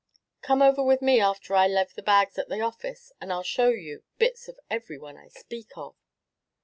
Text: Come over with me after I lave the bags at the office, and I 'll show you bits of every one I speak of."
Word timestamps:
Come 0.41 0.63
over 0.63 0.81
with 0.81 1.03
me 1.03 1.19
after 1.21 1.53
I 1.53 1.67
lave 1.67 1.93
the 1.93 2.01
bags 2.01 2.39
at 2.39 2.49
the 2.49 2.59
office, 2.59 3.11
and 3.21 3.31
I 3.31 3.35
'll 3.37 3.43
show 3.43 3.69
you 3.69 4.01
bits 4.17 4.47
of 4.47 4.59
every 4.67 4.97
one 4.97 5.15
I 5.15 5.27
speak 5.27 5.77
of." 5.77 5.95